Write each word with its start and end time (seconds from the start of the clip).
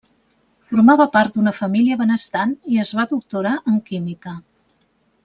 Formava 0.69 1.05
part 1.15 1.35
d'una 1.35 1.53
família 1.57 1.97
benestant, 2.01 2.55
i 2.77 2.83
es 2.85 2.95
va 3.01 3.05
doctorar 3.15 3.53
en 3.73 3.79
química. 3.91 4.35